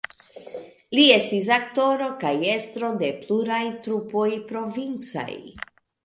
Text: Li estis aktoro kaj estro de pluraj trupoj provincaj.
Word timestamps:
Li 0.99 1.01
estis 1.15 1.49
aktoro 1.57 2.07
kaj 2.23 2.31
estro 2.53 2.89
de 3.03 3.09
pluraj 3.25 3.59
trupoj 3.89 4.25
provincaj. 4.53 5.29